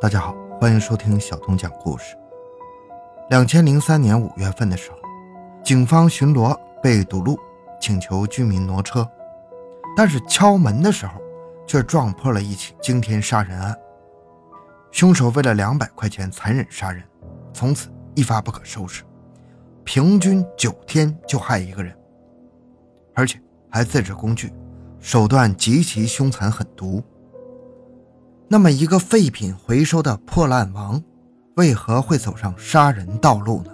[0.00, 2.16] 大家好，欢迎收听小东讲故事。
[3.28, 4.96] 两千零三年五月份的时候，
[5.62, 7.38] 警方巡逻被堵路，
[7.78, 9.06] 请求居民挪车，
[9.94, 11.20] 但是敲门的时候
[11.66, 13.76] 却撞破了一起惊天杀人案。
[14.90, 17.04] 凶手为了两百块钱残忍杀人，
[17.52, 19.02] 从此一发不可收拾，
[19.84, 21.94] 平均九天就害一个人，
[23.14, 24.50] 而且还自制工具，
[24.98, 27.04] 手段极其凶残狠毒。
[28.52, 31.00] 那么，一个废品回收的破烂王，
[31.54, 33.70] 为何会走上杀人道路呢？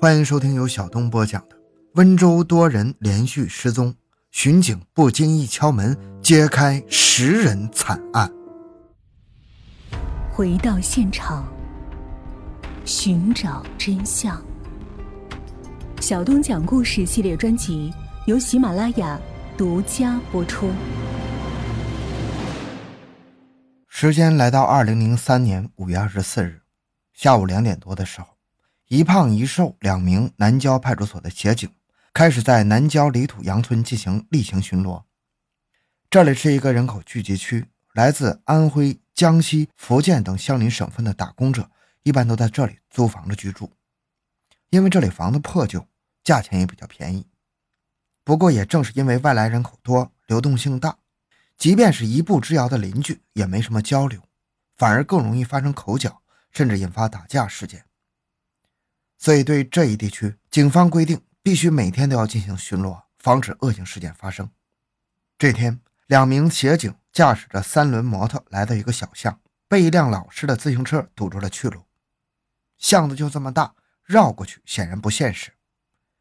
[0.00, 1.54] 欢迎收听由小东播讲的
[1.94, 3.94] 《温州多人连续失踪，
[4.32, 8.28] 巡警不经意敲门揭开十人惨案》。
[10.32, 11.46] 回到现场，
[12.84, 14.42] 寻找真相。
[16.00, 17.94] 小东讲故事系列专辑
[18.26, 19.16] 由喜马拉雅
[19.56, 20.68] 独家播出。
[23.96, 26.62] 时间来到二零零三年五月二十四日
[27.12, 28.26] 下午两点多的时候，
[28.88, 31.70] 一胖一瘦两名南郊派出所的协警
[32.12, 35.04] 开始在南郊李土洋村进行例行巡逻。
[36.10, 41.70] 这里是一个人口聚集区，来自安徽、江西、福建等相邻省份的打工者
[42.02, 43.70] 一般都在这里租房子居住，
[44.70, 45.86] 因为这里房子破旧，
[46.24, 47.28] 价钱也比较便宜。
[48.24, 50.96] 不过也正是因为外来人口多，流动性大。
[51.64, 54.20] 即便是一步之遥的邻居，也没什么交流，
[54.76, 57.86] 反而更容易发生口角，甚至引发打架事件。
[59.16, 64.50] 所以，对这一地区，警方规定必须每天都要进行巡逻，防止恶性事件发生。
[65.38, 71.86] 这天，两名协警驾驶着三轮摩托来到一个小巷，被一辆老式的自行车堵住了去路。
[72.76, 75.52] 巷子就这么大，绕过去显然不现实。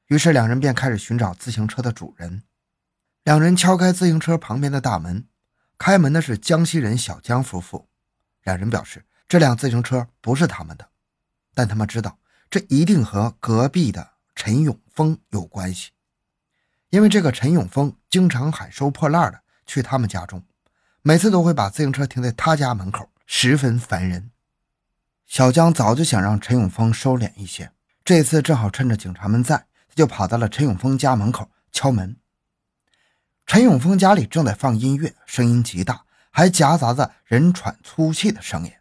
[0.08, 2.44] 于是，两人便开始寻找自行车的主人。
[3.26, 5.28] 两人敲开自行车旁边的大门，
[5.78, 7.88] 开门的是江西人小江夫妇。
[8.44, 10.90] 两人表示，这辆自行车不是他们的，
[11.54, 12.20] 但他们知道
[12.50, 15.92] 这一定和隔壁的陈永峰有关系，
[16.90, 20.44] 因为这个陈永峰经常喊收破烂的去他们家中，
[21.02, 24.32] 每次都会把自行车停在他家门口，十分烦人。
[25.26, 27.72] 小江早就想让陈永峰收敛一些，
[28.04, 29.58] 这次正好趁着警察们在，
[29.88, 32.18] 他就跑到了陈永峰家门口敲门。
[33.46, 38.72] 陈永峰家里正在放音乐，声音极大，还夹杂着人喘粗气的声音。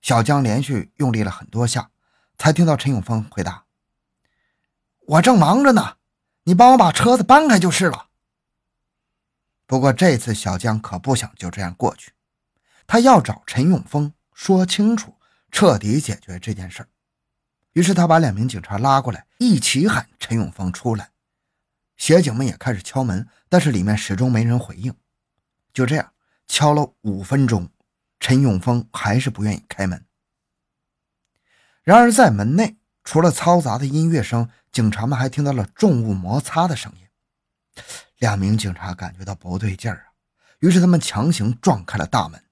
[0.00, 1.90] 小江连续用力了很多下，
[2.36, 3.64] 才听到陈永峰回答
[5.06, 5.98] ：“我正忙着呢，
[6.42, 8.08] 你帮我把车子搬开就是了。”
[9.64, 12.12] 不过这次小江可不想就这样过去，
[12.86, 15.14] 他要找陈永峰说清楚，
[15.52, 16.88] 彻底解决这件事
[17.74, 21.11] 于是他把两名警察拉过来，一起喊陈永峰出来。
[21.96, 24.94] 协警们也开始敲门，但是里面始终没人回应。
[25.72, 26.12] 就这样
[26.48, 27.70] 敲了五分钟，
[28.20, 30.04] 陈永峰还是不愿意开门。
[31.82, 37.06] 然而在门内，除了嘈杂的音乐声，警察们还听到了重物摩擦的声音。
[38.18, 40.12] 两名警察感觉到不对劲儿啊，
[40.60, 42.42] 于是他们强行撞开了大门。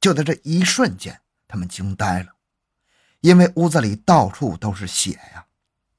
[0.00, 2.34] 就在这一瞬间，他们惊呆了，
[3.20, 5.46] 因为屋子里到处都是血呀，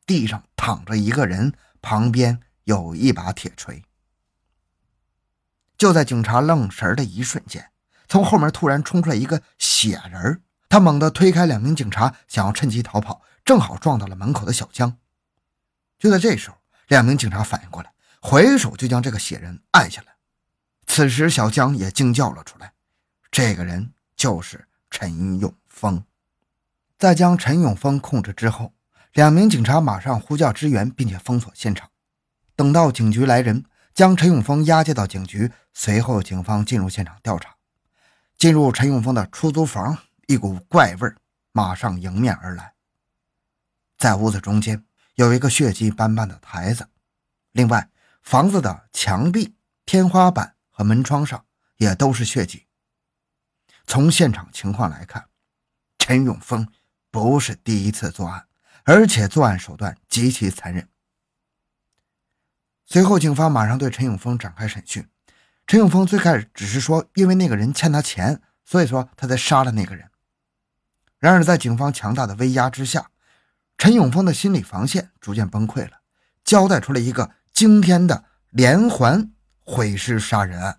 [0.05, 2.41] 地上躺着一个人，旁边。
[2.65, 3.83] 有一把铁锤。
[5.77, 7.71] 就在警察愣神的一瞬间，
[8.07, 14.97] 从后门突然冲出来一个血人他猛地推开两名警察，想要趁机逃跑，正好撞到了门口的小江。
[15.97, 20.15] 就在这时候，两名警察反应过来，回手就将这个血人按下来。
[20.87, 22.73] 此时，小江也惊叫了出来，
[23.31, 26.03] 这个人就是陈永峰。
[26.97, 28.73] 在将陈永峰控制之后，
[29.13, 31.89] 两名警察马上呼叫支援，并且封锁现场。
[32.55, 35.51] 等到警局来人，将陈永峰押解到警局。
[35.73, 37.55] 随后，警方进入现场调查。
[38.37, 41.13] 进入陈永峰的出租房，一股怪味
[41.51, 42.73] 马上迎面而来。
[43.97, 44.83] 在屋子中间
[45.15, 46.87] 有一个血迹斑斑的台子，
[47.51, 47.89] 另外，
[48.21, 49.55] 房子的墙壁、
[49.85, 51.45] 天花板和门窗上
[51.77, 52.65] 也都是血迹。
[53.87, 55.25] 从现场情况来看，
[55.97, 56.67] 陈永峰
[57.11, 58.47] 不是第一次作案，
[58.83, 60.87] 而且作案手段极其残忍。
[62.85, 65.07] 随后，警方马上对陈永峰展开审讯。
[65.67, 70.09] 陈永峰最开始只是说，因为那个人欠他钱，所以说他才杀了那个人。
[71.17, 73.09] 然而，在警方强大的威压之下，
[73.77, 76.01] 陈永峰的心理防线逐渐崩溃了，
[76.43, 79.31] 交代出了一个惊天的连环
[79.63, 80.77] 毁尸杀人案。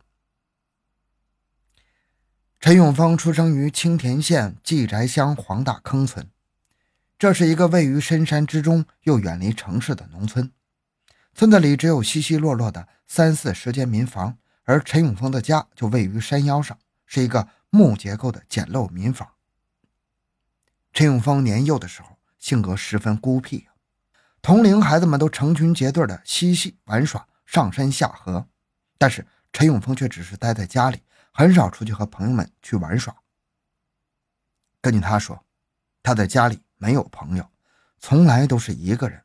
[2.61, 6.31] 陈永峰出生于青田县季宅乡黄大坑村，
[7.19, 10.53] 这是一个位于深山之中又远离城市的农村。
[11.37, 19.29] 村子里只有稀稀落落的三四十间民房，而陈永峰的家就位于山腰上，是一个木结构的简陋民房。
[20.95, 23.69] 陈永峰年幼的时候性格十分孤僻
[24.41, 28.49] 同龄孩子们都成群结队的嬉戏玩耍、上山下河，
[28.97, 33.15] 但是陈永峰却只是待在家里，很少出去和朋友们去玩耍。
[34.81, 35.45] 根据他说，
[36.03, 37.47] 他在家里没有朋友，
[37.99, 39.23] 从来都是一个人。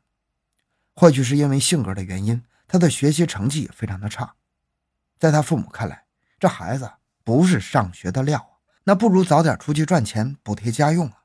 [0.94, 4.34] 或许是因为性格的原因，他的学习成绩也非常的差。
[5.18, 6.04] 在他父母看来，
[6.38, 6.90] 这孩子
[7.24, 11.18] 不是上学的料，那不如早点出去赚钱补贴家用啊。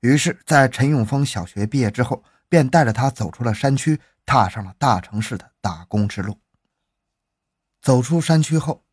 [0.00, 6.38] 于是，在陈永峰小学毕业之后，便带着他走出了山区，踏上了大城市的打工之路。
[7.80, 8.84] 走出山区后，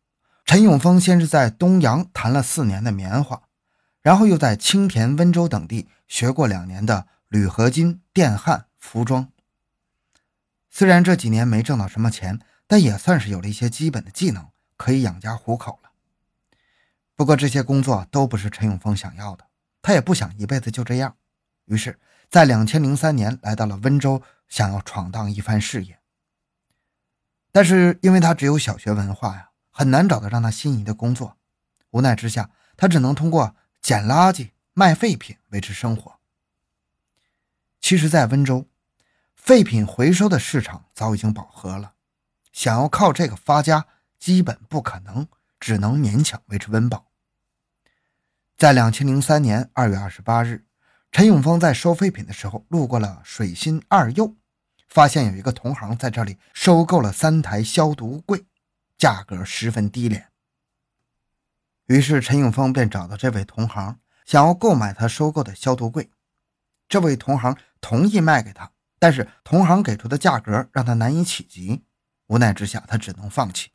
[0.44, 3.42] 陈永峰先是在东阳弹了四年的棉花。
[4.02, 9.31] 然后又在青田、温州等地学过两年的铝合金、电焊、服装。
[10.74, 14.48] 虽然这几年没挣到什么钱，但也算是有了一些基本的技能，
[14.78, 15.90] 可以养家糊口了。
[17.14, 19.46] 不过这些工作都不是陈永峰想要的，
[19.82, 21.16] 他也不想一辈子就这样。
[21.66, 26.00] 于是，在两千零三年来到了温州，想要闯荡一番事业。
[27.52, 31.36] 但是因为他只有小学文化呀，很难找到让他心仪的工作。
[31.90, 33.54] 无奈之下，他只能通过。
[33.82, 36.20] 捡垃圾、卖废品维持生活。
[37.80, 38.68] 其实，在温州，
[39.42, 41.94] 废品回收的市场早已经饱和了，
[42.52, 43.86] 想要靠这个发家，
[44.16, 45.26] 基本不可能，
[45.58, 47.10] 只能勉强维持温饱。
[48.56, 50.64] 在两千零三年二月二十八日，
[51.10, 54.36] 陈永峰在收废品的时候，路过了水心二幼，
[54.88, 58.44] 发现有一个同行在这里收购了三台消毒柜，
[58.96, 60.28] 价格十分低廉。
[61.86, 66.08] 于是陈永峰便找到这位同行，想要购买他收购的消毒柜。
[66.88, 68.70] 这位同行同意卖给他，
[69.02, 71.82] 但是同行给出的价格让他难以企及。
[72.28, 73.72] 无奈之下，他只能放弃。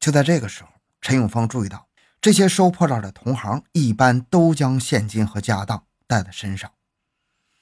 [0.00, 0.70] 就在这个时候，
[1.02, 6.72] 陈永峰注意到，这些收破烂的同行一般都将现金和家当带在身上。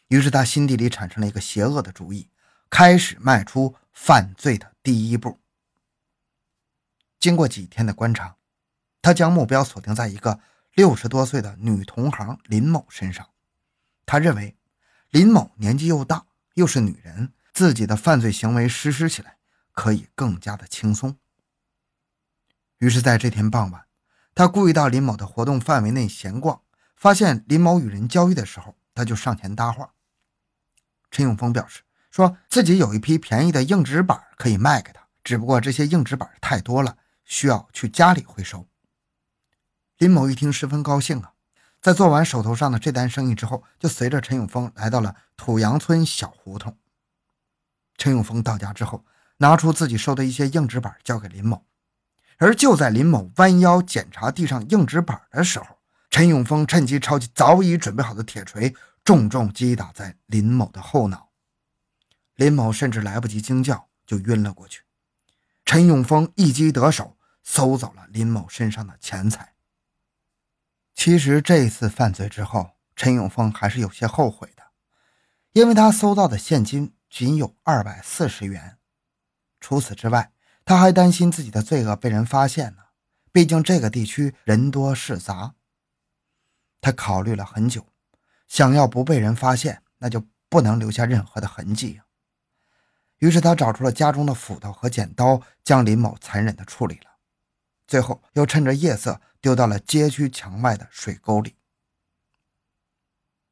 [0.07, 2.31] 于是他心底里产生了一个邪恶的主意，
[2.71, 5.41] 开始迈出犯罪的第一步。
[7.19, 8.37] 经过几天的观察。
[9.03, 10.41] 他将目标锁定在一个
[10.75, 13.29] 六十多岁的女同行林某身上。
[14.05, 14.57] 他认为
[15.11, 16.26] 林某年纪又大，
[16.57, 19.37] 又是女人，自己的犯罪行为实施起来
[19.73, 21.19] 可以更加的轻松。
[22.79, 23.85] 于是，在这天傍晚，
[24.35, 26.63] 他故意到林某的活动范围内闲逛，
[26.97, 29.93] 发现林某与人交易的时候，他就上前搭话。
[31.11, 38.67] 陈永峰表示，说自己有一批便宜的硬纸板可以卖给他，只不过这些硬纸板太多了，需要去家里回收。
[39.99, 41.35] 林某一听，十分高兴啊！
[41.87, 46.77] 在做完手头上的这单生意之后，就随着陈永峰来到了土阳村小胡同。
[47.97, 49.05] 陈永峰到家之后，
[49.37, 51.65] 拿出自己收的一些硬纸板交给林某，
[52.39, 55.79] 而就在林某弯腰检查地上硬纸板的时候，
[56.11, 58.75] 陈永峰趁机抄起早已准备好的铁锤，
[59.05, 61.29] 重重击打在林某的后脑。
[62.35, 64.83] 林某甚至来不及惊叫，就晕了过去。
[65.65, 69.53] 陈永峰一击得手，搜走了林某身上的钱财。
[70.97, 74.63] 其实这一次犯罪之后，陈永峰还是有些后悔的，
[75.53, 78.79] 因为他搜到的现金仅有二百四十元。
[79.61, 80.33] 除此之外，
[80.65, 82.83] 他还担心自己的罪恶被人发现呢。
[83.31, 85.55] 毕竟这个地区人多势杂。
[86.81, 87.87] 他考虑了很久，
[88.49, 92.01] 想要不被人发现，那就不能留下任何的痕迹
[93.19, 97.16] 于是他找出了家中的斧头和剪刀，将林某残忍地处理了。
[97.87, 99.21] 最后又趁着夜色。
[99.39, 101.55] 丢到了街区墙外的水沟里。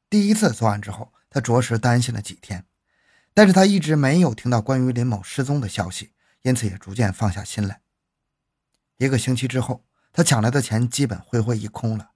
[0.09, 2.65] 第一次作案之后，他着实担心了几天，
[3.33, 6.11] 但是他一直没有听到关于林某失踪的消息，
[6.41, 7.79] 因此也逐渐放下心来。
[8.97, 12.11] 一个星期之后，他抢来的钱基本挥霍一空了。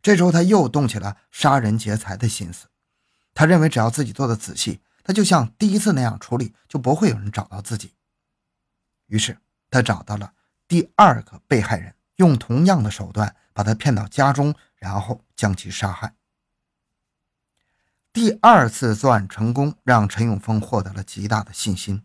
[0.00, 2.68] 这时候，他又动起了杀人劫财的心思。
[3.34, 7.96] 他认为，只要自己做的仔细，他就像第一次那样处理，就不会有人找到自己。
[9.08, 9.36] 于是，
[9.68, 10.32] 他找到了
[10.70, 11.96] 第二个被害人。
[12.14, 16.14] 用同样的手段把他骗到家中，然后将其杀害。
[18.12, 22.04] 第二次作案成功，让陈永峰获得了极大的信心。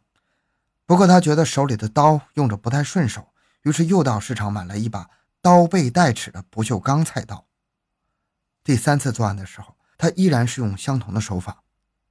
[0.85, 5.09] 不过他觉得手里的刀用着不太顺手，于是又到市场买了一把
[5.41, 7.45] 刀背带齿的不锈钢菜刀。
[8.63, 11.61] 第三次作案的时候，他依然是用相同的手法。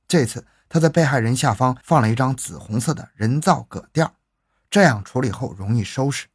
[0.07, 4.13] 这次他在被害人下方放了一张紫红色的人造葛垫，
[4.69, 6.27] 这样处理后容易收拾。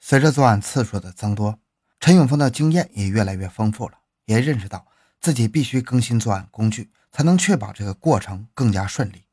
[0.00, 1.60] 随着作案次数的增多，
[2.00, 4.86] 陈永峰的经验也越来越丰富了，也认识到
[5.20, 9.26] 自己必须更新作案工具，才能确保这个过程更加顺利。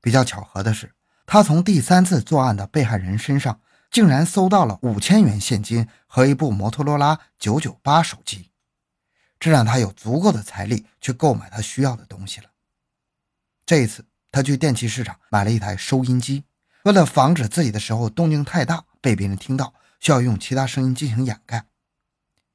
[0.00, 0.94] 比较巧合的是，
[1.26, 8.50] 他从第三次作案的被害人身上竟然搜到了五千元现金和一部摩托罗拉九九八手机，
[9.38, 12.50] 这让他有足够的财力去购买他需要的东西了。
[13.66, 16.44] 这一次，他去电器市场买了一台收音机，
[16.84, 21.66] 为了防止自己的时候动静太大被别人听到，需要用其他声音进行掩盖。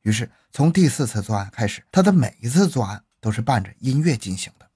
[0.02, 4.67] 于是，从第四次作案开始，他的每一次作案都是伴着音乐进行的。